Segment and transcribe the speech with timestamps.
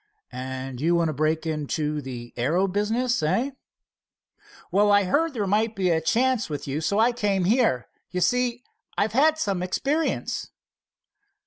[0.31, 3.51] "And you want to break into the aero business, eh?"
[4.71, 7.87] "Well, I heard there might be a chance with you, so I came here.
[8.09, 8.63] You see,
[8.97, 10.49] I've had some experience."